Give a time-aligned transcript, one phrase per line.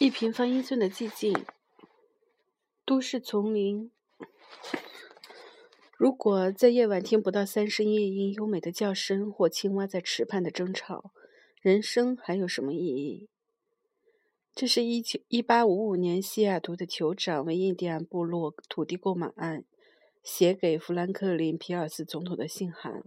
[0.00, 1.44] 一平方英寸的寂静，
[2.86, 3.90] 都市丛林。
[5.98, 11.12] 如果在夜晚听不到三声夜莺优美的叫声，或青蛙在池畔的争吵，
[11.60, 13.28] 人生还有什么意义？
[14.54, 19.66] 这是一九一八五五年西雅图的酋长为印第安部落土地购买案
[20.22, 23.04] 写给富兰克林·皮尔斯总统的信函。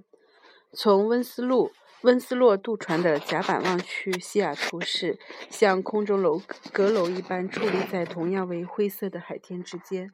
[0.71, 1.71] 从温斯路。
[2.03, 5.17] 温斯洛渡船的甲板望去，西雅图市
[5.49, 6.41] 像空中楼
[6.73, 10.11] 阁楼一般矗立在同样为灰色的海天之间。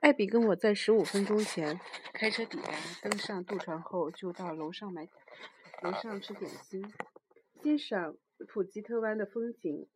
[0.00, 1.78] 艾比跟我在十五分钟前
[2.14, 2.72] 开车抵达，
[3.02, 5.06] 登上渡船后就到楼上买
[5.82, 6.90] 楼上吃点心，
[7.62, 8.16] 欣赏
[8.48, 9.86] 普吉特湾的风景，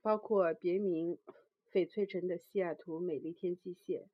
[0.00, 1.16] 包括别名
[1.72, 4.06] 翡翠城的西雅图美丽天际线。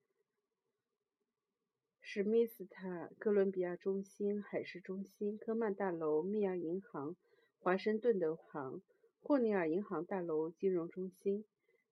[2.10, 7.14] 史密斯塔哥伦比亚中心、海事中心、科曼大楼、密亚银行、
[7.58, 8.80] 华盛顿的行、
[9.20, 11.44] 霍尼尔银行大楼、金融中心。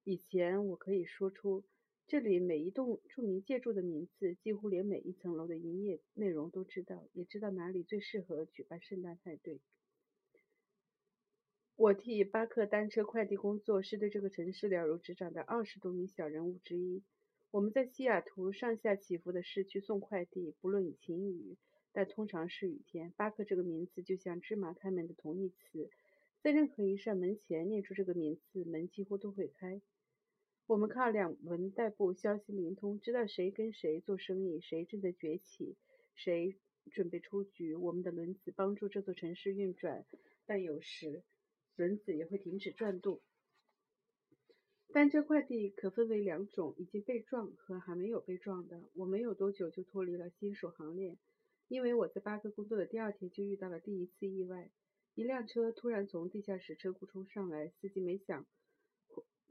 [0.05, 1.65] 以前我可以说出
[2.07, 9.61] 这里每一栋著名建筑的名字，几乎连每一层楼的营业内容都知道，也知道哪里最适合举办圣诞派对。
[11.75, 17.03] 我替巴克单车快递工作，是对这个城市了如指掌的二十多名小人物之一。
[17.57, 21.57] 我们在西雅图上下起伏的市区送快递，不论晴雨，
[21.91, 23.15] 但通常是雨天。
[23.17, 25.89] 巴克这个名字就像芝麻开门的同义词，
[26.43, 29.81] 在任何一扇门前念出这个名字，门几乎都会开。
[30.67, 35.79] 我们靠两文代步，消息灵通，知道谁跟谁做生意，谁正在崛起，
[36.15, 36.59] 谁
[36.93, 37.75] 准备出局。
[37.75, 40.05] 我们的轮子帮助这座城市运转，
[40.45, 41.23] 但有时
[41.75, 43.23] 轮子也会停止转动。
[44.93, 48.89] 单车快递可分为两种：已经被撞和还没有被撞的。
[48.95, 51.19] 我没有多久就脱离了新手行列，
[51.69, 54.71] 因为我在巴克工作的第二天就遇到了第一次意外。
[55.15, 58.47] 一辆车突然从地下室车库冲上来，司机没想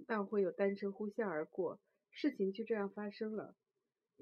[0.07, 1.79] 到会有单车呼啸而过，
[2.11, 3.55] 事情就这样发生了。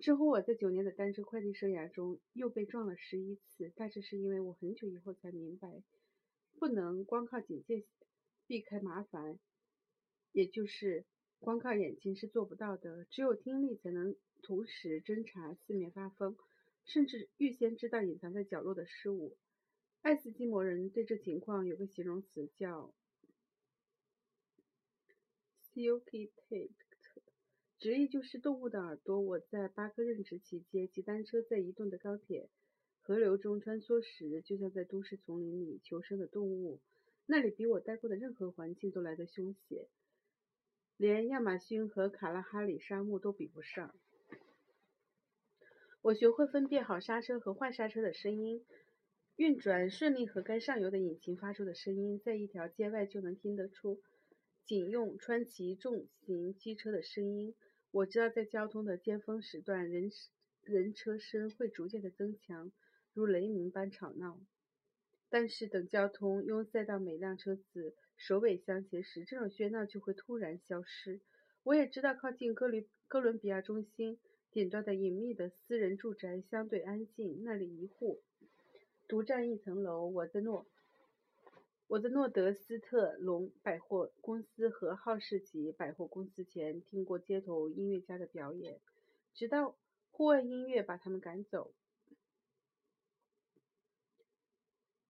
[0.01, 5.83] 之后我在九年的单车快递生涯中又被撞了十一次，大致是因为我很久以后才明白，
[6.59, 7.85] 不能光靠警戒
[8.47, 9.39] 避开麻烦。
[10.33, 11.05] 也就是
[11.39, 16.35] 光靠眼睛是做不到的，只有听力才能同时侦查四面八方，
[16.83, 19.37] 甚至预先知道隐藏在角落的事物。
[20.01, 22.93] 爱斯基摩人对这情况有个形容词叫
[25.73, 26.71] “silky t a t e
[27.77, 29.19] 直译就是动物的耳朵。
[29.19, 32.49] 我在巴克任职期间，骑单车在移动的钢铁
[33.01, 36.81] 河流中穿梭时，就像在都市丛林里求生的动物。
[37.25, 39.87] 那里比我待过的任何环境都来得凶险。
[41.03, 43.93] 连亚马逊和卡拉哈里沙漠都比不上。
[46.01, 48.65] 我学会分辨好刹车和坏刹车的声音，
[49.35, 54.01] 运转顺利和该上游的引擎发出的声音，在一条街外就能听得出
[54.63, 57.53] 警用川崎重型机车的声音。
[57.91, 60.09] 我知道在交通的尖峰时段，人
[60.61, 62.71] 人车声会逐渐的增强，
[63.11, 64.39] 如雷鸣般吵闹。
[65.33, 67.95] 但是等交通拥塞到每辆车子。
[68.17, 71.21] 首尾相接时，这种喧闹就会突然消失。
[71.63, 74.19] 我也知道，靠近哥伦哥伦比亚中心
[74.51, 78.21] 顶端的隐秘的私人住宅相对安静，那里一户
[79.07, 80.05] 独占一层楼。
[80.05, 80.67] 我在诺
[81.87, 88.79] 我在诺德斯特隆百货公司和浩士吉百货公司前听过街头音乐家的表演，
[89.33, 89.75] 直到
[90.11, 91.73] 户外音乐把他们赶走。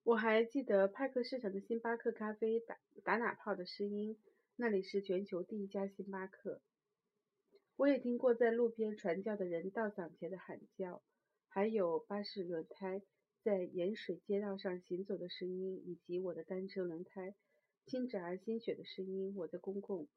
[0.06, 4.18] 我还记得派克市场的星巴克咖啡打打哪泡的声音，
[4.58, 6.62] 那里是全球第一家星巴克。
[7.78, 11.02] 我也听过在路边传教的人到嗓前的喊叫，
[11.48, 13.02] 还有巴士轮胎
[13.44, 17.34] 在盐水街道上行走的声音，以及我的单车轮胎
[17.86, 19.34] 轻着而新雪的声音。
[19.38, 20.10] 我在公共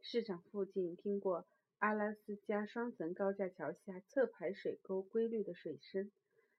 [0.00, 1.46] 市场附近听过
[1.78, 6.10] 阿拉斯加双层高架桥下侧排水沟规律的水声。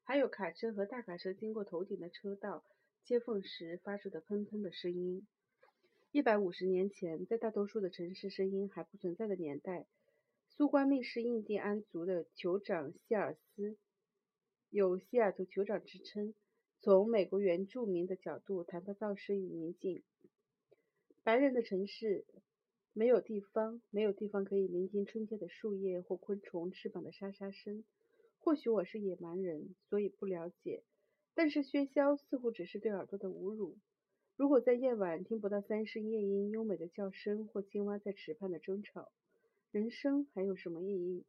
[0.08, 2.64] 还有卡车和大卡车经过头顶的车道
[3.04, 5.26] 接缝时发出的喷喷的声音。
[6.12, 9.88] 一百五十年前，在大多数的城市声音还不存在的年代，
[10.48, 13.78] 苏关密是印第安族的酋长希尔斯，
[14.70, 16.36] 有西雅图酋长之称。
[16.82, 20.04] 从美国原住民的角度谈到噪声与宁静，
[21.24, 22.26] 白人的城市
[22.94, 27.84] 没有地方，没有地方可以聆听春天的树叶或昆虫翅膀的沙沙声。
[28.46, 30.84] 或许我是野蛮人，所以不了解。
[31.34, 33.76] 但是喧嚣似乎只是对耳朵的侮辱。
[34.36, 39.12] 如果在夜晚听不到三声夜莺优美的叫声，或青蛙在池畔的争吵，
[39.72, 41.26] 人生还有什么意义？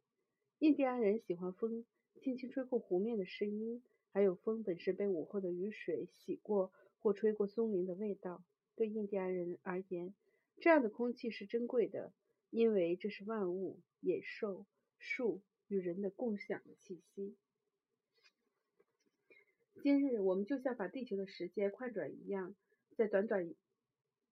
[0.59, 1.85] 印第安人喜欢风
[2.21, 3.81] 轻轻吹过湖面的声音，
[4.11, 8.43] 还有风本身被午后的雨水洗过或吹过松林的味道。
[8.75, 10.13] 对印第安人而言，
[10.59, 12.13] 这样的空气是珍贵的，
[12.51, 14.67] 因为这是万物、野兽、
[14.99, 17.35] 树与人的共享的气息。
[19.81, 22.55] 今日我们就像把地球的时间快转一样，
[22.95, 23.53] 在短短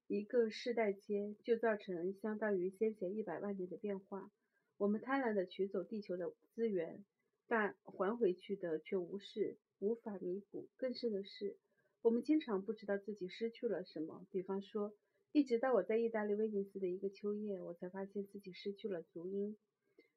[0.08, 4.32] 一个世代间，就造成相当于先前一百万年的变化。
[4.78, 7.06] 我们贪婪地取走地球的资源，
[7.48, 10.68] 但还回去的却无视，无法弥补。
[10.78, 11.56] 更甚的是，
[12.02, 14.28] 我们经常不知道自己失去了什么。
[14.32, 14.94] 比方说，
[15.32, 19.56] 一直到我在意大利威尼斯的一个秋夜，我才发现自己失去了足音。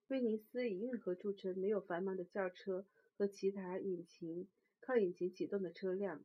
[0.08, 2.84] 威尼斯以运河著称，没有繁忙的轿车
[3.16, 4.48] 和其他引擎。
[4.80, 6.24] 靠引擎启动的车辆。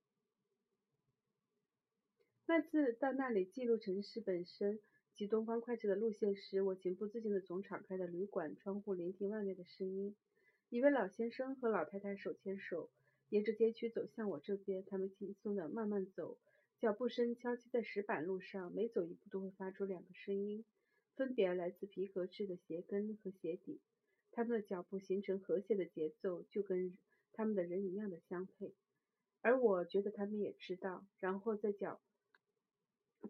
[2.45, 4.79] 那次到那里记录城市本身
[5.13, 10.15] 及东方快车的路线时，我情不自禁地从敞开的旅馆窗户聆听外面的声音。
[10.69, 12.89] 一位老先生和老太太手牵手，
[13.27, 14.85] 沿着街区走向我这边。
[14.85, 16.37] 他们轻松地慢慢走，
[16.79, 20.63] 脚步声敲击在石板路上，每走一步都会发出两个声音，
[21.15, 23.81] 分别来自皮革制的鞋跟和鞋底。
[24.31, 26.97] 他们的脚步形成和谐的节奏，就跟。
[27.35, 28.75] 他们的人一样的相配，
[29.41, 31.03] 而我觉得他们也知道。
[31.17, 31.99] 然后在脚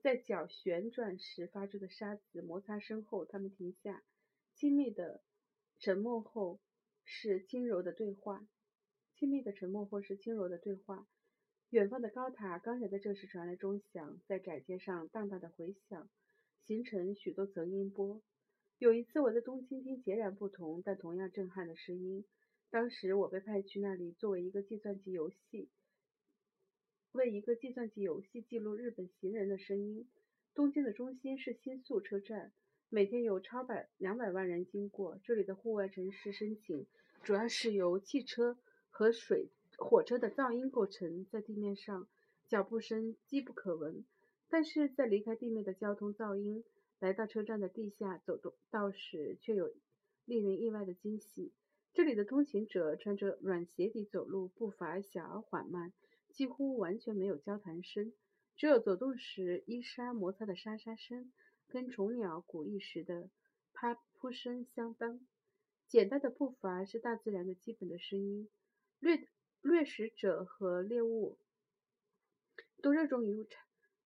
[0.02, 4.04] 在脚旋转时发出的沙子摩擦声后，他们停下，
[4.56, 5.24] 亲密的
[5.80, 6.60] 沉默后
[7.06, 8.46] 是轻柔的对话。
[9.16, 11.08] 亲密的沉默或是轻柔的对话。
[11.70, 16.10] 远方的高塔刚才在这时传来钟响，在窄街上荡荡的回响，
[16.66, 18.22] 形成许多层音波。
[18.80, 22.26] 有一次我在东京听截然不同但同样震撼的声音。
[22.70, 25.70] 当时我被派去那里，作为一个计算机游戏，
[27.12, 30.08] 为一个计算机游戏记录日本行人的声音。
[30.56, 32.52] 东京的中心是新宿车站，
[32.90, 35.20] 每天有超百两百万人经过。
[35.24, 36.86] 这里的户外城市申请
[37.24, 38.58] 主要是由汽车
[38.90, 41.26] 和水火车的噪音构成。
[41.32, 42.08] 在地面上，
[42.48, 44.04] 脚步声机不可闻，
[44.54, 46.64] 但是在离开地面的交通噪音
[47.00, 49.74] 来到车站的地下走动道时，却有
[50.26, 51.52] 令人意外的惊喜。
[51.92, 55.92] 这里的通勤者穿着软鞋底走路，步伐小而缓慢，
[56.30, 58.14] 几乎完全没有交谈声，
[58.56, 61.34] 只有走动时衣纱摩擦的沙沙声，
[61.68, 63.32] 跟虫鸟鼓翼时的
[63.74, 65.20] 啪扑声相当。
[65.88, 68.48] 简单的步伐是大自然的基本的声音。
[69.00, 69.28] 掠
[69.64, 71.40] 掠食者和猎物
[72.84, 73.34] 都热衷于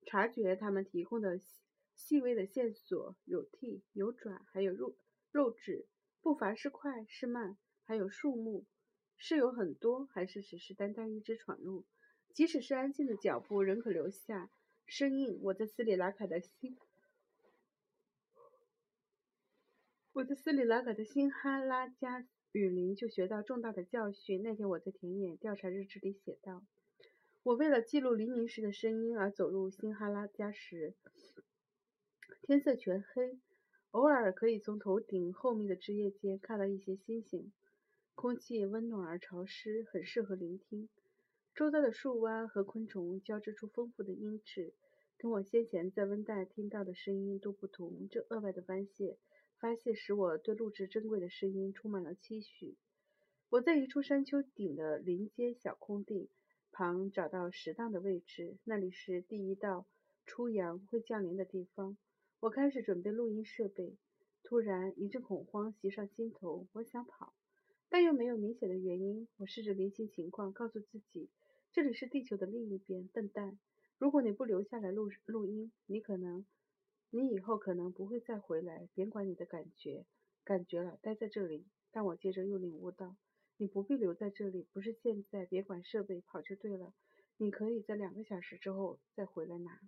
[0.08, 1.46] 察觉他们提供的细
[1.94, 4.96] 细微的线索，有蹄，有爪，还有肉
[5.32, 5.86] 肉质。
[6.22, 7.56] 步伐是快是慢。
[7.90, 8.66] 还有树木，
[9.16, 11.86] 是有很多，还是只是单单一只闯入？
[12.34, 14.52] 即使是安静的脚步，仍可留下
[14.86, 15.40] 声音。
[15.42, 16.78] 我在斯里兰卡的新，
[20.12, 24.44] 我在斯里兰卡的新哈拉加雨林就学到重大的教训。
[24.44, 26.62] 那天我在田野调查日志里写道：
[27.48, 30.96] 我为了记录黎明时的声音而走入新哈拉加时，
[32.42, 33.40] 天色全黑，
[33.92, 37.54] 偶尔可以从头顶后面的枝叶间看到一些星星。
[38.16, 40.90] 空气温暖而潮湿，很适合聆听。
[41.56, 44.74] 周遭的树蛙和昆虫交织出丰富的音质，
[45.18, 48.10] 跟我先前在温带听到的声音都不同。
[48.12, 49.18] 这额外的发泄，
[49.58, 52.76] 发泄使我对录制珍贵的声音充满了期许。
[53.48, 56.30] 我在一处山丘顶的林间小空地
[56.78, 59.88] 旁找到适当的位置，那里是第一道
[60.28, 61.98] 初阳会降临的地方。
[62.40, 63.98] 我开始准备录音设备，
[64.44, 67.34] 突然一阵恐慌袭上心头，我想跑。
[67.90, 69.28] 但又没有明显的原因。
[69.38, 71.30] 我试着厘清情况，告诉自己，
[71.74, 73.08] 这里是地球的另一边。
[73.08, 73.58] 笨蛋，
[73.98, 76.46] 如果你不留下来录录音，你可能，
[77.10, 78.88] 你以后可能不会再回来。
[78.94, 80.06] 别管你的感觉，
[80.44, 81.66] 感觉了，待在这里。
[81.90, 83.16] 但我接着又领悟到，
[83.58, 85.46] 你不必留在这里，不是现在。
[85.46, 86.94] 别管设备，跑就对了。
[87.38, 89.80] 你可以在两个小时之后再回来拿。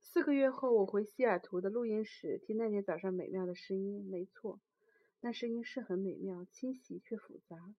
[0.00, 4.04] 四个月后，我回西雅图的录音室听那天早上美妙的声音。
[4.10, 4.60] 没错。
[5.20, 7.74] 那声音是很美妙，清晰却复杂。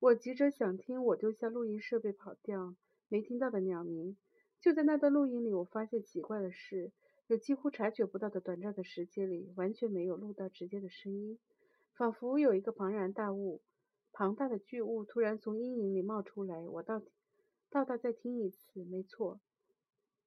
[0.00, 2.74] 我急着想听，我丢下录音设备跑掉，
[3.08, 4.16] 没听到的鸟鸣。
[4.60, 6.90] 就在那段录音里，我发现奇怪的是，
[7.26, 11.38] 有几乎察觉不到的短暂的时间里，完全没有录到直接的声音，
[11.92, 13.60] 仿佛有一个庞然大物、
[14.18, 16.68] 庞大的巨物突然从阴影里冒出来。
[16.68, 17.00] 我倒
[17.70, 19.38] 倒倒再听一次，没错，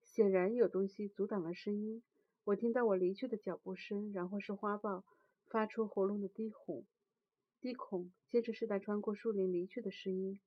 [0.01, 2.01] 显然有东西阻挡了声音。
[2.45, 5.03] 我听到我离去的脚步声，然后是花豹。
[5.49, 6.85] 发出喉咙的低吼、
[7.59, 10.39] 低孔，接着是它穿过树林离去的声音。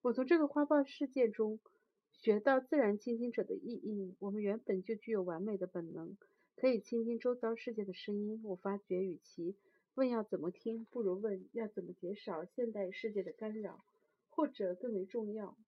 [0.00, 1.60] 我从这个花豹事件中
[2.10, 4.16] 学到自然倾听者的意义。
[4.18, 6.16] 我们原本就具有完美的本能，
[6.56, 8.40] 可以倾听周遭世界的声音。
[8.44, 9.54] 我发觉，与其
[9.98, 13.84] 问要怎么听，不如问要怎么减少现代世界的干扰，
[14.28, 15.58] 或者更为重要，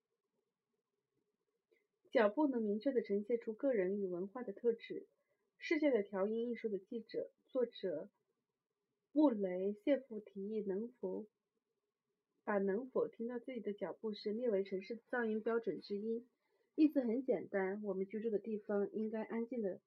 [2.13, 5.09] 脚步能明确地呈现出个人与文化的特质。
[5.59, 8.09] 世界的调音艺术的记者作者
[9.11, 11.27] 穆雷谢夫提议，能否
[12.45, 16.25] 把能否听到自己的脚步声列为城市噪音标准之一？
[16.77, 19.81] 意思很简单，我们居住的地方应该安静的，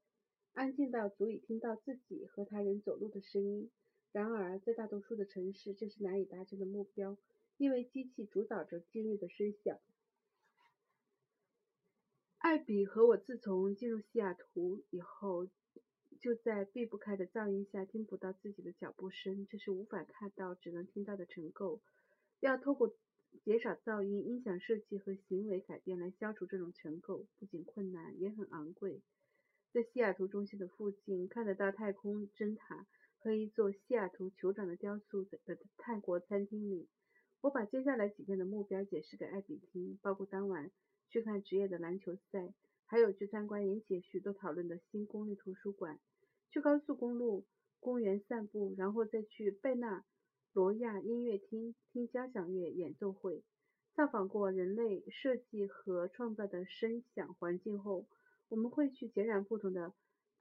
[0.52, 3.72] 安静到足以听到自己和他人走路的声音。
[4.13, 7.17] 然而，在大多数的城市，这是难以达成的目标，
[7.58, 9.77] 因为机器主导着今日的声响。
[12.38, 15.50] 艾比和我自从进入西雅图以后。
[16.22, 21.82] 就在避不开的噪音下，听不到自己的脚步声，这是无法看到，只能听到的尘垢。
[22.39, 22.96] 要透过
[23.43, 29.01] 减少噪音、音响设计和行为改变来消除这种尘垢，不仅困难，也很昂贵。
[29.74, 32.88] 在西雅图中心的附近，看得到太空针塔
[33.24, 35.39] 和一座西雅图酋长的雕塑的
[35.77, 36.89] 泰国餐厅里，
[37.39, 40.70] 我把接下来几天的目标解释给艾比听，包括当晚
[41.08, 42.53] 去看职业的篮球赛，
[42.86, 46.01] 还有去参观引起许多讨论的新公立图书馆。
[46.51, 47.46] 去高速公路
[47.80, 50.03] 公园散步，然后再去贝纳
[50.51, 53.42] 罗亚音乐厅听交响乐演奏会。
[53.96, 58.06] 造访过人类设计和创造的声响环境后，
[58.50, 59.94] 我们会去截然不同的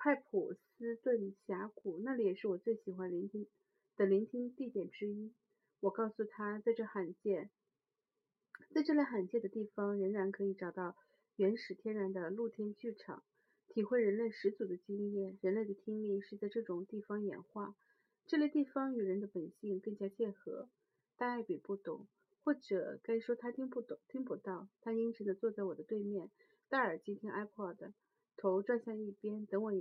[0.04, 3.46] 派普斯顿峡谷，那里也是我最喜欢聆听
[3.96, 5.32] 的聆听地点之一。
[5.78, 7.50] 我告诉他，在这罕见，
[8.74, 10.96] 在这类罕见的地方，仍然可以找到
[11.36, 13.22] 原始天然的露天剧场。
[13.68, 17.76] 体会人类始祖的经验，人类的听力是在这种地方演化。
[18.26, 20.68] 这类地方与人的本性更加切合。
[21.16, 22.08] 但艾比不懂，
[22.42, 24.68] 或者该说他听不懂、听不到。
[24.80, 26.28] 他阴沉地坐在我的对面，
[26.68, 27.92] 戴耳机听 iPod，
[28.36, 29.72] 头转向一边，等我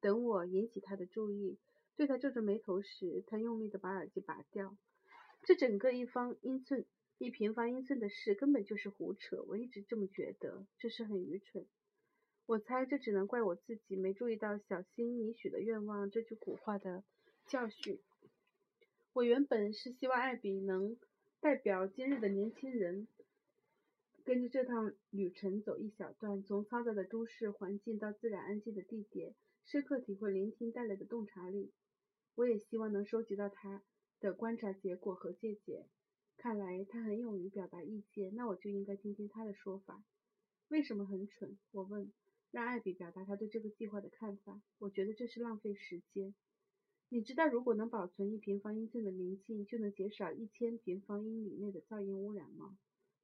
[0.00, 1.58] 等我引起他的注意。
[1.96, 4.76] 对他皱着眉头时，他用力地把耳机拔掉。
[5.42, 6.86] 这整个一方英寸、
[7.18, 9.42] 一平方英寸的事根本就是胡扯。
[9.48, 11.66] 我一直这么觉得，这是很愚蠢。
[12.46, 17.04] 我猜这只能怪我自己没注意到“小心你许的愿望”这句古话的
[17.46, 18.00] 教训。
[19.12, 20.96] 我原本是希望艾比能
[21.40, 23.06] 代表今日的年轻人，
[24.30, 29.34] 跟着这趟旅程走一小段，从嘈杂的都市环境到自然安静的地点，
[29.64, 31.72] 深刻体会聆听带来的洞察力。
[32.36, 33.82] 我也希望能收集到他
[34.20, 35.84] 的观察结果和见解。
[36.36, 40.04] 看来他很勇于表达意见，那我就应该听听他的说法。
[40.68, 41.58] 为什么很蠢？
[41.72, 42.12] 我问。
[42.52, 44.62] 让艾比表达他对这个计划的看法。
[44.78, 46.32] 我觉得这是浪费时间。
[47.08, 52.78] 你知道，如果能保存一平方英寸的宁静，就能减少一千平方英里内的噪音污染吗？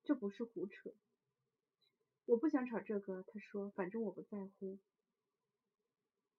[0.07, 0.95] 这不是胡扯。
[2.27, 3.71] 我不想吵这个，他说。
[3.71, 4.79] 反正我不在乎。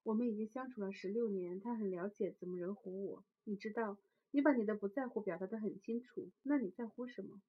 [0.03, 3.25] 我们已经相处了十六年，他很了解怎么惹火我。
[3.43, 3.97] 你知道，
[4.31, 6.31] 你把你的不在乎表达得很清楚。
[6.43, 7.41] 那你在乎什么？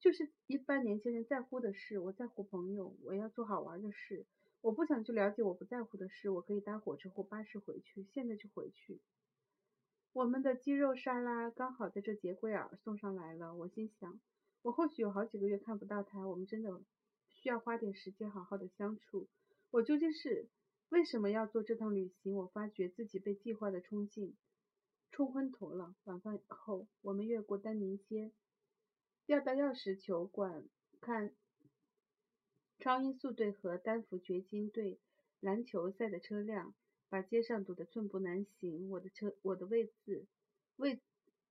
[0.00, 2.00] 就是一般年轻人在乎的事。
[2.00, 4.26] 我在乎朋友，我要做好玩的事。
[4.62, 6.28] 我不想去了解我不在乎的事。
[6.28, 9.00] 我可以搭火车或巴士回去，现在就回去。
[10.12, 13.54] 我们的鸡肉沙拉刚好在这节骨眼送上来了。
[13.54, 14.20] 我心想，
[14.62, 16.26] 我或许有好几个月看不到他。
[16.26, 16.80] 我们真的
[17.28, 19.28] 需要花点时间好好的相处。
[19.70, 20.48] 我究竟是
[20.88, 22.34] 为什么要做这趟旅行？
[22.34, 24.36] 我发觉自己被计划的冲劲
[25.10, 25.94] 冲昏头了。
[26.04, 28.32] 晚饭后，我们越过丹宁街。
[29.26, 30.68] 要到钥匙球馆
[31.00, 31.34] 看
[32.78, 34.98] 超音速队和丹佛掘金队
[35.40, 36.74] 篮球赛的车辆，
[37.08, 38.90] 把街上堵得寸步难行。
[38.90, 40.26] 我的车，我的位置，
[40.76, 41.00] 位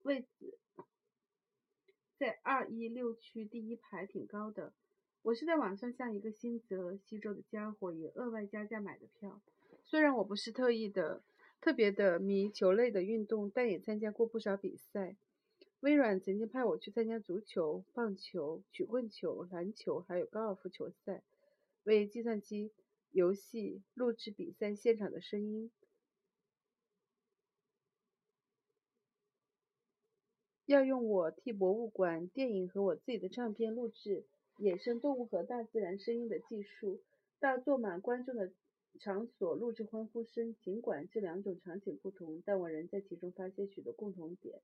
[0.02, 0.58] 位置
[2.22, 4.72] 在二一六区第一排，挺高的。
[5.22, 9.40] 我是在网上向一个新泽西州的家伙以额外加价买的票。
[9.82, 11.20] 虽然我不是特意的、
[11.60, 15.16] 特别的迷球类的运动，但也参加过不少比赛。
[15.80, 21.24] 微软曾经派我去参加足球、棒球、曲棍球、篮球，还有高尔夫球赛，
[21.82, 22.70] 为计算机
[23.10, 25.72] 游戏录制比赛现场的声音。
[30.66, 34.24] 要用我替博物馆、电影和我自己的唱片录制
[34.58, 37.00] 野生动物和大自然声音的技术，
[37.40, 38.52] 到坐满观众的
[39.00, 40.54] 场所录制欢呼声。
[40.62, 44.60] 尽管这两种场景不同，但我仍在其中发现许多共同点。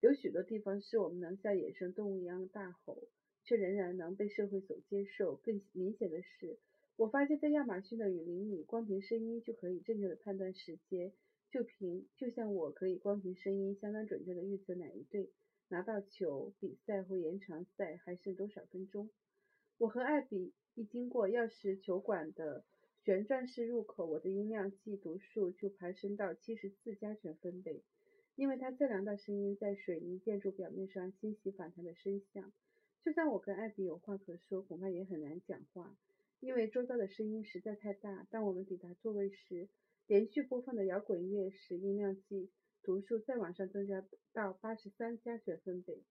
[0.00, 2.96] 有许多地方是我们能像野生动物一样大吼，
[3.44, 5.34] 却仍然能被社会所接受。
[5.36, 6.58] 更明显的是，
[6.96, 11.12] 我发现，在亚马逊的雨林里，光凭声音就可以正确的判断时间，
[11.50, 15.30] 就凭就像我可以光凭声音相当准确的预测哪一队
[15.68, 19.10] 拿到球，比赛或延长赛还剩多少分钟。
[19.78, 22.64] 我和艾比一经过钥匙球馆的
[23.04, 27.82] 旋转式入口，我的音量计读数就攀升到七十四加权分贝。
[28.34, 32.52] 因为它测量到声音在水泥建筑表面上欣喜反弹的声响，
[33.02, 35.96] 就算我跟艾比有话可说，恐怕也很难讲话。
[36.40, 38.26] 因为周遭的声音实在太大。
[38.30, 39.68] 当我们抵达座位时，
[40.06, 42.48] 连续播放的摇滚乐使音量计
[42.80, 46.04] 读数再往上增加到八十三加权分贝，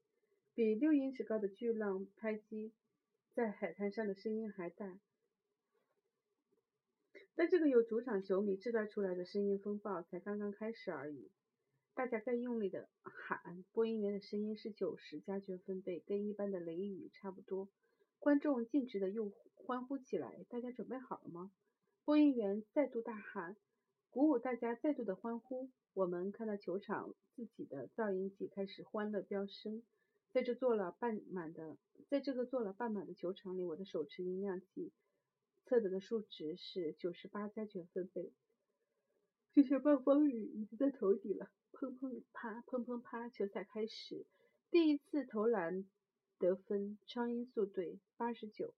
[0.53, 2.73] 比六英尺高的巨浪拍击
[3.33, 4.99] 在海滩上的声音还大。
[7.35, 11.31] 但这个由主场球迷制造出来的声音风暴才刚刚开始而已。
[11.93, 17.69] 大家在用力地喊，播音员的声音是九十加权分贝，跟一般的雷雨差不多。
[18.19, 20.43] 观众径直地又欢呼起来。
[20.49, 21.53] 大家准备好了吗？
[22.03, 23.55] 播音员再度大喊，
[24.15, 25.69] 鼓舞大家再度的欢呼。
[25.93, 29.83] 我们看到球场自己的噪音计开始欢乐飙升。
[30.31, 31.75] 在这坐了半满的，
[32.07, 34.93] 在这个坐了半满的球场里，我的手持音量计
[35.65, 38.31] 测得的数值是九十八加权分贝。
[39.51, 41.51] 这些暴风雨已经在头顶了。
[41.73, 43.27] 砰砰啪，砰砰啪！
[43.27, 44.25] 球赛开始。
[44.71, 45.83] 第一次投篮
[46.39, 48.73] 得分，超音速队八十九，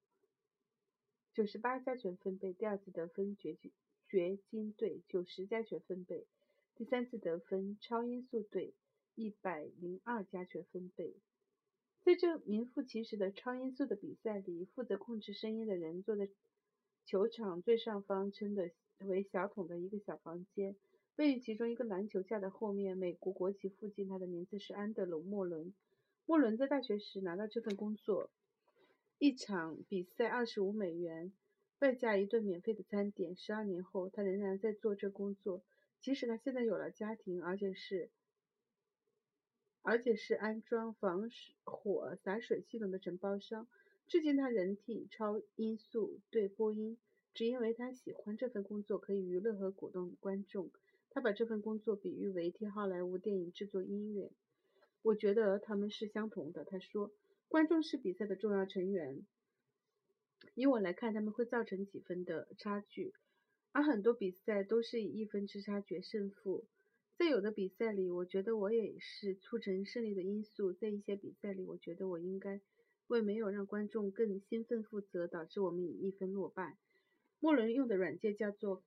[1.31, 2.53] 九十八加权分贝。
[2.53, 3.71] 第二次得分，掘金
[4.09, 6.25] 掘金队九十加权分贝。
[6.75, 8.73] 第三次得分，超音速队
[9.15, 11.13] 一百零二加权分贝。
[12.03, 16.29] 在这名副其实的超音速的比赛里，负责控制声音的人坐在
[17.05, 20.75] 球场最上方，称的为小桶的一个小房间。
[21.17, 24.07] 位于其中一个篮球架的后面，美国国旗附近。
[24.07, 25.73] 他的名字是安德鲁·莫伦。
[26.25, 28.29] 莫伦在大学时拿到这份工作，
[29.17, 31.33] 一场比赛二十五美元，
[31.79, 33.35] 外加一顿免费的餐点。
[33.35, 35.61] 十二年后，他仍然在做这工作，
[36.01, 38.09] 即使他现在有了家庭，而且是
[39.83, 41.29] 而且是安装防
[41.63, 43.67] 火洒水系统的承包商。
[44.07, 46.97] 至今，他仍替超音速队播音，
[47.33, 50.71] 只因为他喜欢这份工作，可以娱乐和鼓动观众。
[51.11, 54.31] 他把这份工作比喻为替好莱坞电影制作音乐。
[55.03, 56.65] 我觉得他们是相同的。
[56.65, 57.11] 他说，
[57.47, 59.25] 观众是比赛的重要成员。
[60.55, 63.13] 以我来看，他们会造成几分的差距，
[63.71, 66.65] 而很多比赛都是以一分之差决胜负。
[67.17, 70.73] 在有的比赛里，我觉得我也是促成胜利的因素。
[70.73, 72.61] 在一些比赛里，我觉得我应该
[73.07, 76.77] 为没有让观众更兴奋负责，导致我们以一分落败。
[77.39, 78.83] 莫伦用的软件叫做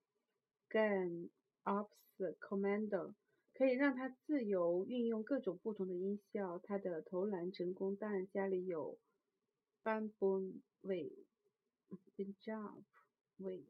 [0.68, 1.28] Game
[1.64, 1.90] Ops。
[2.38, 3.14] Commander，
[3.54, 6.58] 可以让他自由运用各种不同的音效。
[6.58, 8.98] 他的投篮成功当然家里有
[9.82, 10.52] Bamboo
[12.42, 12.85] Jump
[13.40, 13.64] Wave、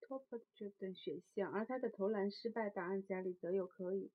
[0.00, 0.22] Top
[0.56, 4.10] Drop 等选项，而他的投篮失败档案夹里则有可以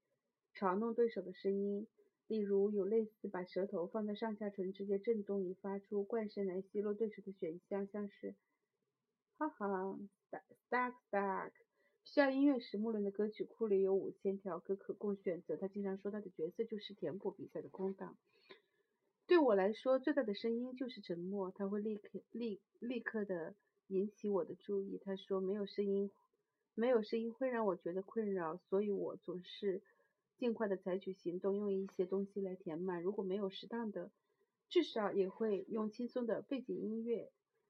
[0.55, 1.87] 嘲弄对手的声音，
[2.27, 8.35] 例如有类似把舌头放在上下唇之间震动以发出怪声来奚落对手的选项，像是
[9.37, 9.97] 哈哈
[10.69, 11.51] ，Stack Stack。
[12.03, 15.57] 需要音乐时，木伦的歌曲库里有五千条歌可供选择。
[15.57, 18.17] 他经常说他的角色就是填补比赛的空档。
[19.27, 23.53] 对我来说，最大的声音就是沉默，他会立刻立立刻的
[23.87, 24.97] 引起我的注意。
[25.03, 26.09] 他说没有声音，
[26.75, 29.81] 没有声音会让我觉得困扰，所以我总是
[30.37, 33.03] 尽快的采取行动，用一些东西来填满。
[33.03, 34.11] 如果没有适当的，
[34.69, 37.29] 至少也会用轻松的背景音乐。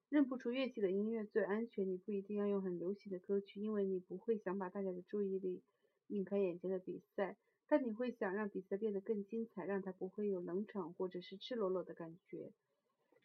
[0.10, 1.90] 认不出乐器的音乐最安全。
[1.90, 5.64] 你不一定要用很流行的歌曲，因为你不会想把大家的注意力
[6.08, 7.36] 引开眼前的比赛。
[7.68, 12.52] 但你会想让比赛变得更精彩，让它不会有冷场或者是赤裸裸的感觉。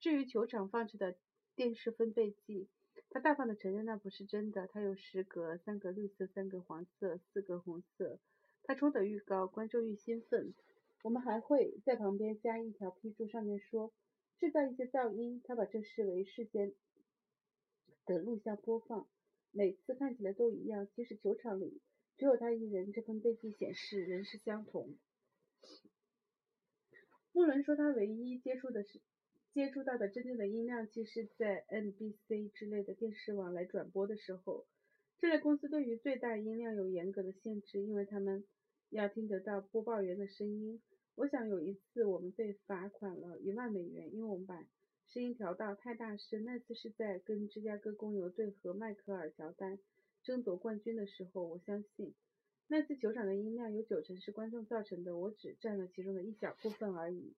[0.00, 1.16] 至于球场放置的
[1.54, 2.68] 电视分贝计，
[3.10, 4.66] 他大方的承认那不是真的。
[4.66, 8.18] 它有十格，三格绿色，三格黄色，四格红色。
[8.64, 10.54] 它冲得愈高，观众愈兴奋。
[11.02, 13.92] 我们还会在旁边加一条批注，上面说。
[14.38, 16.74] 制造一些噪音，他把这视为事件
[18.06, 19.06] 的录像播放，
[19.52, 20.88] 每次看起来都一样。
[20.96, 21.80] 即使球场里
[22.22, 24.96] 只有他一人，这份背记显示仍是相同。
[27.32, 29.00] 穆伦说，他唯一接触的是
[29.52, 34.68] 接触到的真正的音量计是在 NBC 之类的电视网来转播的时候。
[35.18, 38.44] 这类公司对于最大音量有严格的限制，因为他们
[38.90, 40.80] 要听得到播报员的声音。
[41.16, 44.64] 我想有一次我们被罚款了一万美元，因为我们把
[45.08, 46.44] 声音调到太大声。
[46.44, 49.80] 那次是在跟芝加哥公牛队和迈克尔乔丹
[50.22, 51.42] 争夺冠军的时候。
[51.42, 52.14] 我相信
[52.68, 57.34] 那次球场的音量有九成是观众造成的，我只占了其中的一小部分而已。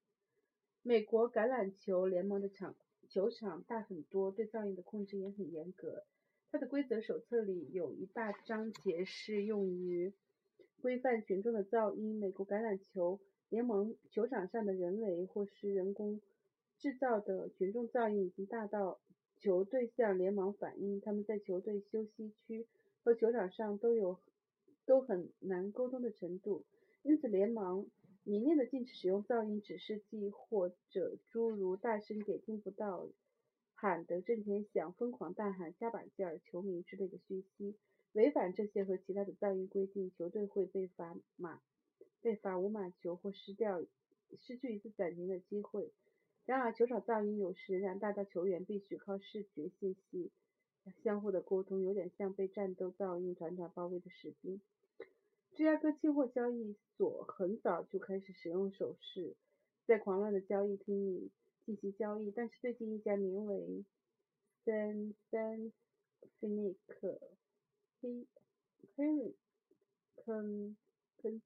[0.83, 2.75] 美国橄榄球联盟的场
[3.09, 6.05] 球场大很多，对噪音的控制也很严格。
[6.51, 10.13] 它的规则手册里有一大章节是用于
[10.81, 12.19] 规范群众的噪音。
[12.19, 13.21] 美国橄榄球。
[13.51, 16.21] 联盟球场上的人为或是人工
[16.79, 18.99] 制造的群众噪音已经大到
[19.45, 22.67] 球队向联盟反映，他们在球队休息区
[23.03, 24.19] 和球场上都有
[24.87, 26.65] 都很难沟通的程度。
[27.03, 27.87] 因此，联盟
[28.23, 33.07] 明令的禁止使用噪音指示剂或者诸如大声给听不到
[33.75, 37.77] 喊得震天响，疯狂大喊“加把劲儿，球迷”之类的讯息。
[38.13, 41.61] 违反这些和其他的噪音规定，球队会被罚马、
[42.23, 43.85] 被罚无码球或失掉
[44.39, 45.93] 失去一次暂停的机会。
[46.47, 50.31] 然而，球场噪音有时仍然大到球员必须靠视觉信息
[51.03, 54.61] 相互的沟通，有点像被战斗噪音团团包围的士兵。
[55.55, 59.35] 芝加哥期货交易所很早就开始使用手势，
[59.87, 61.31] 在狂乱的交易厅里
[61.65, 63.85] 进行交易，但是最近一家名为
[64.67, 65.73] San San
[66.41, 66.77] Phoenix
[70.17, 70.77] Con
[71.23, 71.41] Con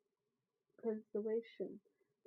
[0.81, 1.79] Conservation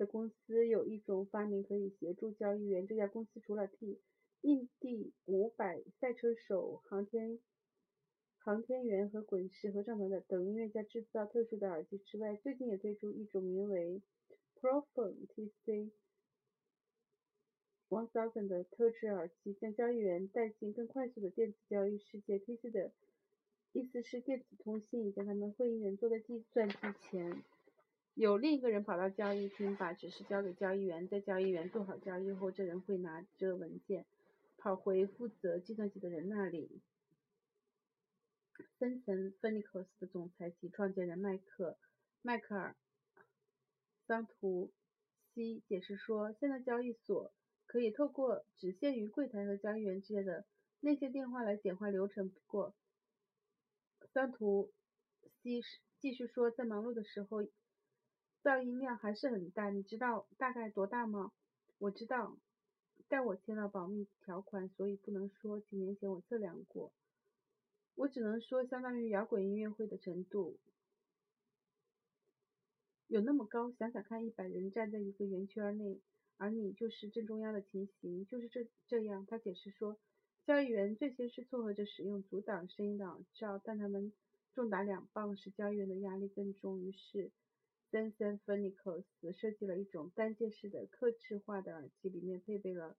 [0.02, 2.88] 的公司有一种发明可以协助交易员。
[2.88, 4.00] 这家公司除了替
[4.42, 7.38] 印第五百赛车手、航天
[8.40, 14.02] 航天员和滚石合唱团的等音乐家制造特殊的耳机之外，最近也推出一种名为
[14.60, 15.92] Prophone TC
[17.90, 22.40] One Thousand 的特制耳机，将交易员带进更快速的电子交易世界。
[22.40, 22.92] TC 的
[23.74, 27.44] 意思是电子通信，以前他们会议人坐在计算机前。
[28.14, 31.08] 有另一个人跑到交易厅，把指示交给交易员。
[31.08, 34.06] 在交易员做好交易后，这人会拿着文件
[34.58, 36.82] 跑回负责计算机的人那里。
[38.78, 41.78] 森森芬尼克斯的总裁及创建人麦克
[42.22, 42.76] 迈克尔
[44.06, 44.72] 桑图
[45.34, 47.32] 西解释说，现在交易所
[47.66, 50.46] 可以透过只限于柜台和交易员之间的
[50.82, 52.30] 内线电话来简化流程。
[52.30, 52.76] 不过，
[54.14, 54.72] 桑图
[55.42, 55.62] 西
[56.00, 57.48] 继续说，在忙碌的时候。
[58.44, 61.32] 噪音量还是很大，你知道大概多大吗？
[61.78, 62.38] 我知道，
[63.08, 65.60] 但我签了保密条款，所以不能说。
[65.60, 66.92] 几年前我测量过，
[67.96, 70.58] 我只能说相当于摇滚音乐会的程度，
[73.08, 73.72] 有那么高。
[73.74, 76.02] 想想看，一百人站在一个圆圈内，
[76.38, 79.24] 而你就是正中央的情形，就是这这样。
[79.28, 80.00] 他解释说，
[80.46, 84.12] 交易员最先是撮合着使用阻挡声音的耳罩，但他们
[84.56, 87.30] 重达两磅，使交易员的压力更重，于是。
[87.92, 92.96] 森森 Phoenix 设计了一种单键式的克制化的耳机，里面配备了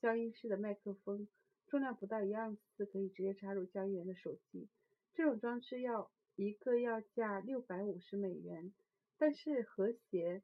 [0.00, 1.26] 消音式的麦克风，
[1.66, 4.68] 重量不到一盎司，可以直接插入交易员的手机。
[5.14, 8.72] 这种装置要一个要价六百五十美元，
[9.18, 10.42] 但是和谐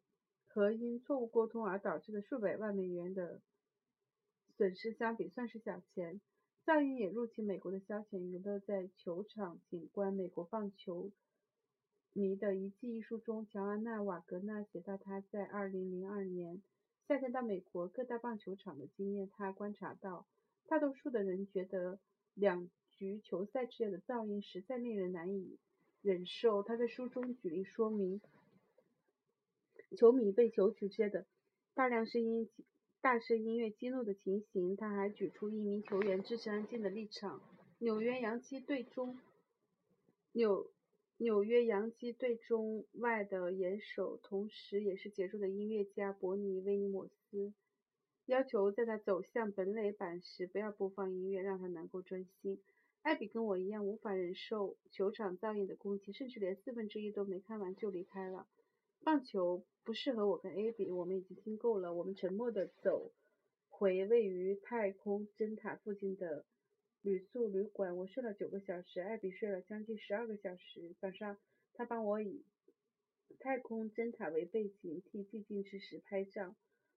[0.48, 3.40] 和因错误沟通而导致的数百万美元的
[4.56, 6.20] 损失相比，算是小钱。
[6.66, 11.12] 噪音也入侵美国的消遣娱乐，在球场景观美国棒球。
[12.14, 16.62] 迷的一记一书中，乔安娜·瓦格纳写到他在2002年
[17.08, 19.30] 夏天到美国各大棒球场的经验。
[19.34, 20.26] 他观察到，
[20.66, 21.98] 大多数的人觉得
[22.34, 25.58] 两局球赛之间的噪音实在令人难以
[26.02, 26.62] 忍受。
[26.62, 28.20] 他在书中举例说明
[29.96, 31.24] 球迷被球曲之间的
[31.72, 32.50] 大量声音、
[33.00, 34.76] 大声音乐激怒的情形。
[34.76, 37.40] 他还举出一名球员支持安静的立场。
[37.78, 39.18] 纽约洋基队中，
[40.32, 40.70] 纽。
[41.22, 47.52] 纽约洋基队中外的严守，同时也是杰出的音乐家伯尼·威尼莫斯
[48.26, 52.58] 要求在他走向本垒板时不要播放音乐，让他能够专心。
[53.02, 58.48] 艾比跟我一样无法忍受球场噪音的攻击，甚至连四分之一都没看完就离开了。
[59.04, 61.94] 棒球不适合我跟艾比，我们已经听够了。
[61.94, 63.12] 我们沉默地走
[63.68, 66.44] 回位于太空针塔附近的。
[67.02, 70.94] 旅宿旅馆，我睡了九个小时，艾比睡了将近十二个小时。
[71.00, 71.36] 早上，
[71.74, 72.44] 他帮我以
[73.40, 76.54] 太空侦察为背景，替寂静之时拍照。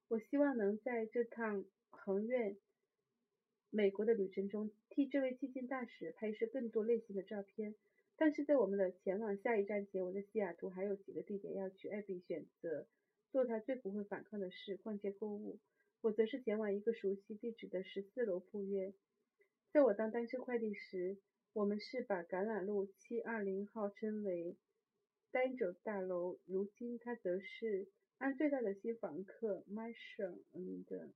[0.07, 2.55] 我希望能在这趟横越
[3.71, 7.73] 美国的旅程中，替这位寂静大使拍摄更多类型的照片。
[8.15, 11.89] 但是在我们的前往下一站前，我在西雅图还有几个地点要去。
[11.89, 12.85] 艾比选择
[13.31, 15.57] 做他最不会反抗的事——逛街购物。
[16.01, 18.93] 我则是前往一个熟悉地址的十四楼赴约。
[19.75, 21.17] 在我当单车快递时，
[21.51, 24.55] 我们是把橄榄路七二零号称为
[25.31, 26.39] 单轴大楼。
[26.45, 31.09] 如今，它则是按最大的新房客 m y s h a n 的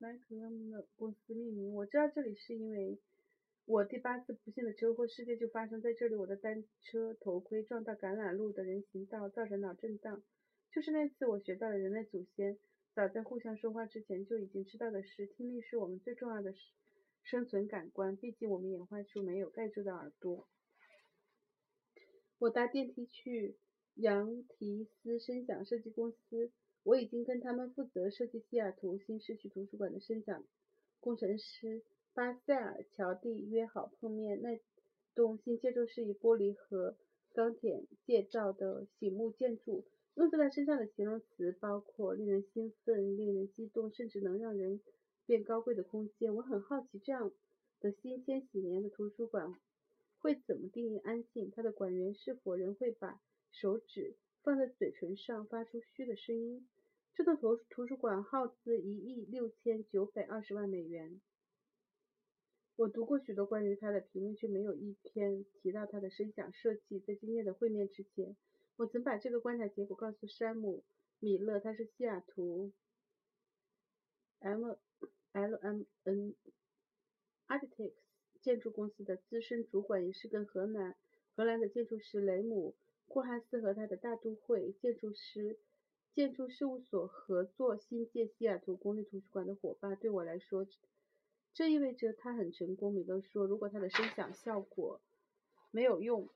[0.00, 1.72] m c l a m 的公司命名。
[1.74, 2.98] 我知道这里是因为
[3.66, 6.16] 我第八次不幸的车祸事件就发生在这里。
[6.16, 10.24] 我的单车头盔撞到橄榄路的人行道，造成脑震荡。
[10.72, 12.58] 就是那次，我学到了人类祖先。
[12.92, 16.52] 早在互相说话之前就已经知道的是，听力是我们最重要的
[17.22, 18.16] 生存感官。
[18.16, 20.48] 毕竟我们演化出没有盖住的耳朵。
[22.38, 23.56] 我搭电梯去
[23.94, 26.50] 杨提斯声响设计公司，
[26.82, 30.44] 我已经跟他们负责设计西雅图新市区图书馆的声响
[30.98, 34.42] 工程师巴塞尔乔蒂约好碰面。
[34.42, 34.58] 那
[35.14, 36.96] 栋新建筑是以玻璃和
[37.32, 39.86] 钢铁建造的醒目建筑。
[40.14, 44.80] 用在他身上的形容词包括令人兴奋、令人激动，甚至能让人
[45.24, 46.34] 变高贵的空间。
[46.34, 47.30] 我很好奇，这样
[47.80, 49.54] 的新千禧年的图书馆
[50.18, 51.50] 会怎么定义安静？
[51.50, 56.68] 它的馆员是否仍会把手指放在嘴唇上，发出嘘的声音？
[57.14, 61.20] 这栋图图书馆耗资一亿六千九百二十万美元。
[62.76, 66.98] 我读过许多关于它的评论，却没有一篇提到它的声响设计。
[66.98, 68.36] 在今天的会面之前。
[68.80, 70.78] 我曾把这个观察结果告诉山姆·
[71.18, 72.72] 米勒，他是西雅图
[74.38, 74.74] M
[75.32, 76.34] L M N
[77.46, 77.92] Architects
[78.40, 80.96] 建筑公司的资深主管，也是跟荷兰
[81.36, 82.74] 荷兰的建筑师雷姆·
[83.12, 85.58] 库哈斯和他的大都会建筑师
[86.14, 89.94] 建筑事务所合作新建西雅图公立图书馆的伙伴。
[89.96, 90.66] 对我来说，
[91.52, 92.94] 这意味着他很成功。
[92.94, 95.02] 米勒说：“如果他的声响效果
[95.70, 96.30] 没有用。”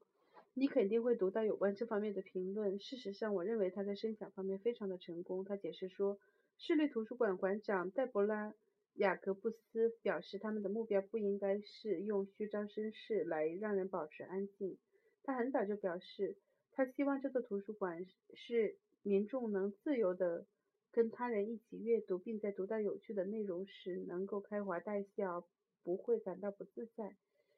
[0.56, 2.78] 你肯定会读到有关这方面的评论。
[2.78, 5.44] 事实上，我认为他在声响方面非常的成功。
[5.44, 6.16] 他解释说，
[6.58, 8.50] 市立图书馆馆长黛博拉·
[8.94, 14.78] 雅各布斯表示，他们的目标不应该是用虚张声势来让人保持安静。
[15.24, 16.36] 他很早就表示，
[16.70, 20.46] 他希望这座图书馆是民众能自由的
[20.92, 25.44] 跟他人一起阅读，并在读到有趣的内容时能够开怀大笑，
[25.82, 27.16] 不会感到不自在，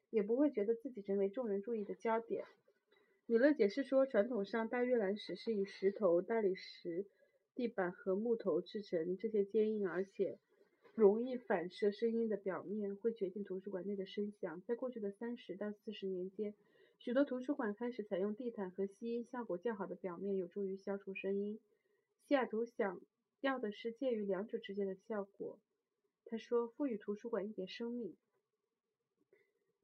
[0.09, 2.43] 也不会觉得自己成为众人注意的焦点。
[3.29, 7.05] 米勒解释说，传统上大阅览室是以石头、大理石
[7.55, 9.17] 地板和木头制成。
[9.17, 10.39] 这些坚硬而且
[10.95, 14.61] 容易反射声音的表面会决定图书馆内的声响。
[14.65, 16.53] 在过去的三十到四十年间，
[16.99, 21.59] 许多图书馆开始采用地毯和吸音效果较好的表面，有助于消除声音。
[22.29, 23.01] 西雅图想
[23.41, 25.59] 要的是介于两者之间的效果。
[26.23, 28.15] 他说：“赋予图书馆一点生命。”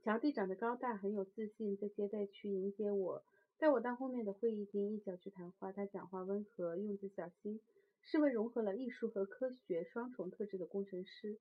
[0.04, 3.24] 乔蒂长得高大，很有自信，在接待区迎接我。
[3.58, 5.72] 带我到后面的会议厅一角去谈话。
[5.72, 7.62] 他讲话温和，用字小心，
[8.02, 11.40] 是位融合了艺术和科学双重特质的工程师。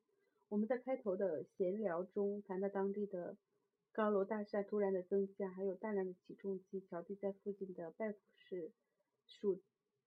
[0.48, 3.37] 我们在开头的闲聊中谈到当地的
[3.90, 6.81] 高楼大厦突然的增加，还有大量的起重机。
[6.88, 8.70] 乔蒂在附近的拜普市
[9.27, 9.61] 数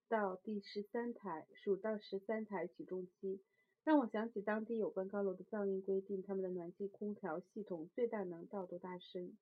[0.08, 3.42] 到第十三台，数到十三台起重机，
[3.86, 9.38] 让我想起当地有关高楼的噪音规定：他们的暖气空调系统最大能到多大声？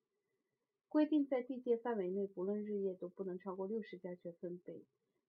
[0.87, 4.83] 规定在地界范围内，不论日夜都不能超过六十加权分贝。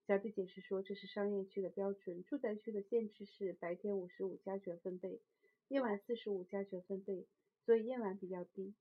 [0.07, 5.23] 小弟解释说，这是商业区的标准，住宅区的限制是白天五十五加权分贝，
[5.69, 7.27] 夜晚四十五加权分贝，
[7.65, 8.75] 所以夜晚比较低。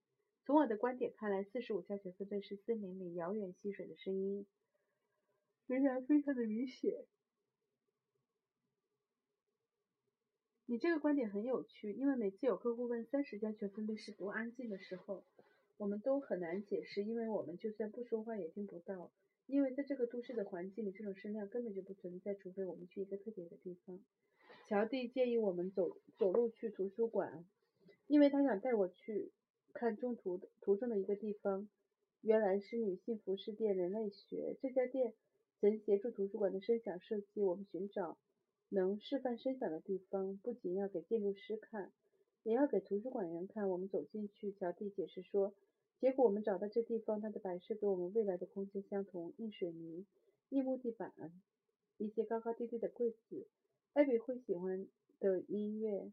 [0.45, 4.45] 从我的观点看来，四十五加权分贝是森林里遥远溪水的声音，
[5.65, 7.05] 仍然非常的明显。
[10.67, 15.23] 你这个观点很有趣，因为每次有客户问三十加权分贝是多安静的时候。
[15.77, 19.11] 我们都很难解释，因为我们就算不说话也听不到，
[19.45, 23.99] 因为在这个都市的环境里，这种声量根本就不存在，除非我们去一个特别的地方。
[24.69, 27.45] 乔蒂建议我们走走路去图书馆，
[28.07, 29.33] 因为他想带我去
[29.73, 31.67] 看中途途中的一个地方，
[32.21, 34.55] 原来是女性服饰店人类学。
[34.61, 35.13] 这家店
[35.59, 37.41] 曾协助图书馆的声响设计。
[37.41, 38.17] 我们寻找
[38.69, 41.91] 能示范声响的地方，不仅要给建筑师看，
[42.43, 43.69] 也要给图书馆员看。
[43.69, 45.53] 我们走进去，乔蒂解释说。
[46.01, 50.05] 结果我们找到这地方，它的摆设跟我们未来的空间相同：硬水泥、
[50.49, 51.13] 硬木地板，
[51.97, 53.47] 一些高高低低的柜子。
[53.93, 54.85] 艾比会喜欢
[55.19, 56.11] 的音乐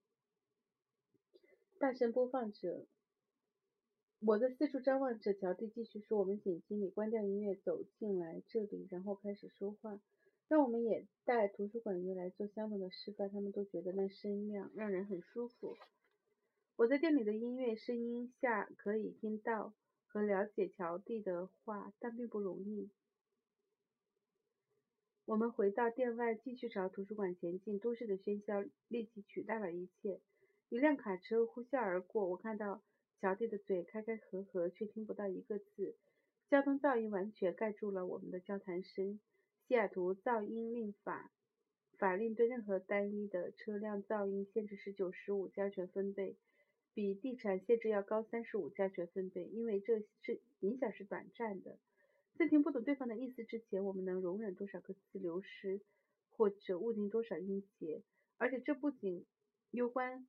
[1.78, 2.86] 大声播放着。
[4.24, 5.34] 我在四处张望着。
[5.34, 10.00] 乔蒂继续说：“我们请经理关掉音乐，走进来这里，然后开始说话。
[10.48, 13.30] 让我们也带图书馆员来做相同的示范。
[13.30, 15.76] 他们都觉得那声量让人很舒服。”
[16.76, 19.74] 我在店里的音乐声音下可以听到
[20.06, 22.90] 和了解乔蒂的话，但并不容易。
[25.24, 27.78] 我们回到店外，继续朝图书馆前进。
[27.78, 30.20] 都市的喧嚣立即取代了一切。
[30.68, 32.82] 一辆卡车呼啸而过，我看到
[33.20, 35.96] 乔蒂的嘴开开合合，却听不到一个字。
[36.48, 39.20] 交通噪音完全盖住了我们的交谈声。
[39.72, 41.32] 西雅图噪音令法
[41.96, 46.36] 法令对任何单一的车辆噪音限制是九十五加权分贝。
[46.92, 51.78] 比地产限制要高三十五加权分贝，因为这是影响是短暂的。
[52.36, 55.80] 在听不懂对方的意思之前，我们能容忍多少个字流失，
[56.36, 58.02] 或者误听多少音节。
[58.36, 59.24] 而且这不仅
[59.70, 60.26] 攸关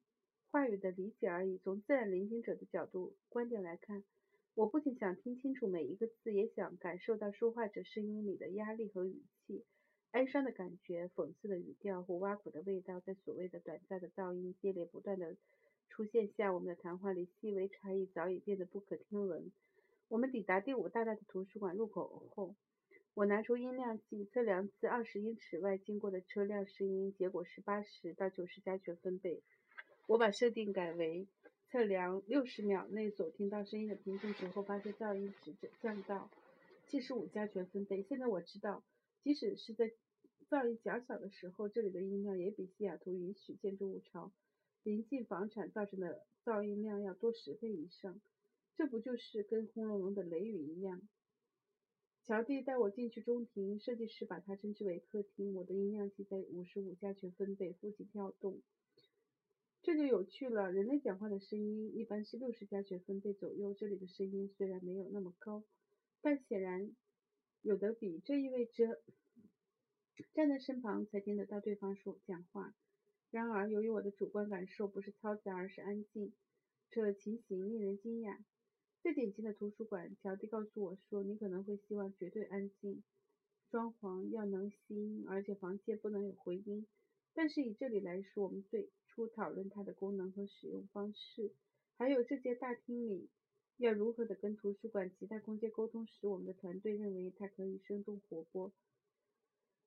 [0.51, 1.57] 话语的理解而已。
[1.57, 4.05] 从自然聆听者的角度观点来看，
[4.55, 9.63] 我不仅想听清楚每一个字，也想感受到说话者声音里的压力和语气、
[10.11, 12.99] 哀伤的感觉、讽刺的语调或挖苦的味道。
[12.99, 15.35] 在所谓的短暂的噪音接连不断的。
[15.89, 19.51] 出现下，我们的谈话里细微差异早已变得不可听闻。
[20.07, 22.55] 我们抵达第五大大的图书馆入口后，
[23.13, 29.43] 我拿出音量计测量自二十英尺外经过的车辆声音，结果是八十到九十加权分贝。
[30.07, 31.27] 我把设定改为
[31.73, 36.29] 测量六十秒内所听到声音的平均值后，发现噪音值降到
[36.85, 38.03] 七十五加权分贝。
[38.03, 38.83] 现在我知道，
[39.23, 39.91] 即使是在
[40.51, 44.31] 噪音较小的时候，这里的音量也比西雅图允许建筑物朝
[44.83, 48.21] 临近房产造成的噪音量要多十倍以上。
[48.77, 51.01] 这不就是跟轰隆隆的雷雨一样？
[52.23, 55.55] 乔蒂带我进去中庭，设计师把它称之为客厅。
[55.55, 58.61] 我的音量计在五十五加权分贝附近跳动，
[59.83, 60.71] 这就有趣了。
[60.71, 65.61] 人类讲话的声音一般是六十加权分贝左右，这里的声音虽然没有那么高，
[66.21, 66.95] 但显然
[67.61, 68.21] 有的比。
[68.23, 69.01] 这意味着
[70.33, 72.73] 站在身旁才听得到对方说讲话。
[73.29, 76.31] 然而，由于我的主观感受不是嘈杂，而是安静，
[76.89, 78.37] 这情形令人惊讶。
[79.01, 83.03] 最典型的图书馆，乔蒂告诉我说：“你可能会希望绝对安静，
[83.69, 86.87] 装潢要能吸音，而且房间不能有回音。
[87.33, 91.51] 但是以这里来说，我们最初讨论它的功能和使用方式，
[91.97, 93.29] 还有这间大厅里
[93.77, 98.71] 要如何的跟图书馆其他空间沟通时，我们的团队认为它可以生动活泼，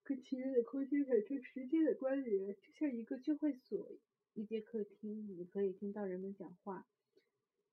[0.04, 3.90] 跟其他的空间产生直接的关联，就像一个聚会所。
[4.34, 6.86] 一间客厅，你可以听到人们讲话。”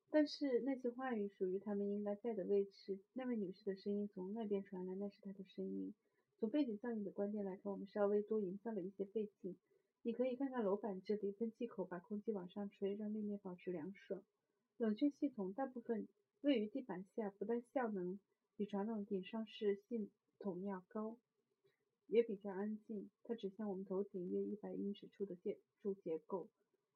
[0.10, 3.00] 但是那些话语属于他们应该在的位置。
[3.14, 5.94] 那位女士的声音从那边传来，那是她的声音。
[6.40, 9.56] 从背景噪音的观点来看，我们稍微多营造了一些背景。
[10.06, 14.22] 你可以看看楼板这里，喷气口把空气往上吹，让地面保持凉爽。
[14.76, 16.10] 冷却系统大部分
[16.42, 18.20] 位于地板下，不但效能
[18.58, 21.18] 比传统顶上式系统要高，
[22.08, 23.10] 也比较安静。
[23.24, 26.50] 它指向我们头顶约一百英尺处的建筑结构。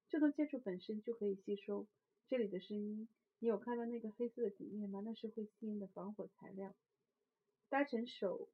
[0.09, 1.87] 这栋建筑本身就可以吸收。
[2.27, 3.07] 这里的声音，
[3.39, 5.01] 你有看到那个黑色的底面吗？
[5.05, 6.75] 那是会吸音的防火材料。
[7.69, 8.49] 搭乘手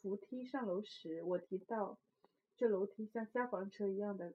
[0.00, 2.00] 扶梯上楼时，我提到
[2.56, 4.34] 这楼梯像消防车一样的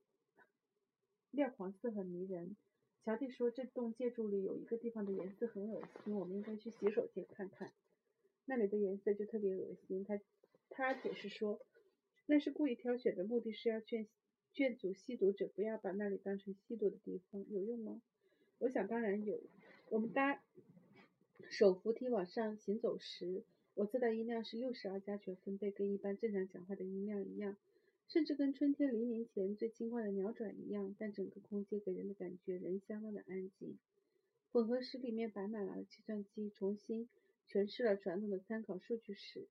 [1.32, 2.56] 亮黄色很迷人。
[3.04, 7.72] 乔蒂说，这栋建筑里有一个地方的颜色很恶心，我们应该去洗手间看看。
[8.46, 10.04] 那里的颜色就特别恶心。
[10.04, 10.20] 他
[10.70, 11.60] 他解释说，
[12.26, 14.08] 那是故意挑选的，目的是要劝
[14.52, 17.46] 劝阻吸毒者不要把那里当成吸毒的地方。
[17.50, 18.02] 有用吗？
[18.60, 19.40] 我想当然有。
[19.90, 20.42] 我们搭
[21.50, 23.44] 手扶梯往上行走时，
[23.76, 27.56] 我测到音量是六十二加权分贝，跟一般正常讲话的音量一样，
[28.08, 30.96] 甚至跟春天黎明前最轻快的鸟转一样。
[30.98, 33.78] 但整个空间给人的感觉仍相当的安静。
[34.52, 37.08] 混合室里面摆满了计算机，重新
[37.50, 39.48] 诠释了传统的参考数据室。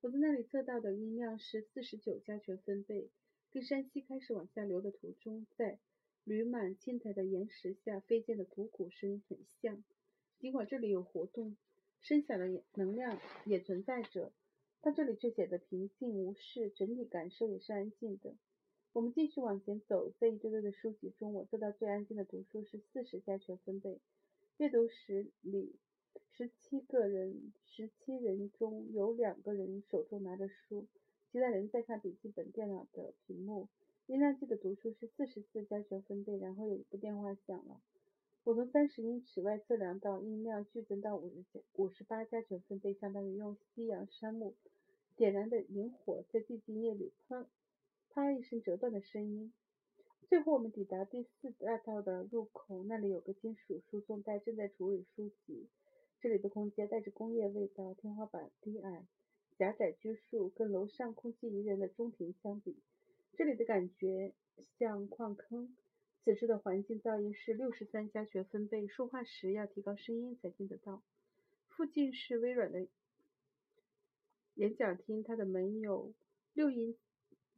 [0.00, 3.10] 我在那里测到的音量是四十九加权分贝，
[3.50, 5.78] 跟山西开始往下流的途中，在。
[6.28, 9.84] 铝满青苔的岩石下飞溅的土谷声很像，
[10.40, 11.56] 尽管这里有活动，
[12.00, 14.32] 声响的能量也存在着，
[14.86, 18.36] 但这里却显得平静无事，整体感受也是安静的。
[18.92, 23.98] 我们继续往前走，在一堆堆的书籍中，我做到最安静的读书是四十加权分贝。
[24.58, 25.74] 阅读室里
[26.30, 30.86] 十七个人，十七人中有两个人手中拿着书，
[31.32, 33.66] 其他人在看笔记本电脑的屏幕。
[34.06, 37.80] 音量计的读数是四十四加权分贝，然后有一部电话响了。
[38.44, 44.54] 我从三十英尺外测量到音量剧增到五十五十八加权分贝，相当于用夕阳杉木
[45.16, 47.46] 点燃的萤火在寂静夜里砰
[48.10, 49.52] 啪一声折断的声音。
[50.28, 55.68] 最后我们抵达第四大道的入口，那里有个金属输送带正在处理书籍。
[56.20, 59.06] 这里的空间带着工业味道，天花板低矮，
[59.56, 62.76] 狭窄拘束，跟楼上空气宜人的中庭相比。
[63.36, 64.32] 这里的感觉
[64.78, 65.76] 像矿坑。
[66.24, 71.02] 此处的环境噪音是六十三加权分贝，说话时要提高声音才听得到。
[71.68, 72.88] 附近是微软的
[74.56, 76.12] 演讲厅，它的门有
[76.54, 76.96] 六英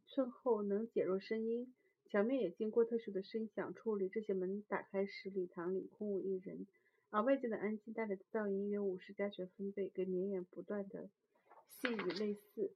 [0.07, 1.73] 寸厚，能减弱声音。
[2.11, 4.09] 墙面也经过特殊的声响处理。
[4.09, 6.67] 这些门打开时，礼堂里空无一人，
[7.11, 11.09] 而外界的安静带来的噪音约五十加权分贝，跟绵延不断的
[11.69, 12.73] 细雨类似。